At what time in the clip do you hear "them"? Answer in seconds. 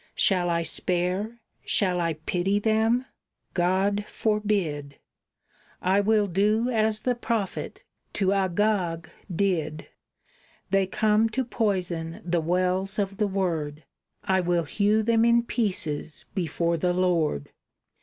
2.57-3.05, 15.03-15.23